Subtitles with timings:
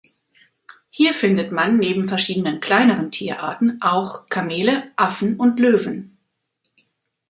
[0.89, 6.17] Hier findet man neben verschiedenen kleineren Tierarten, auch Kamele, Affen und Löwen.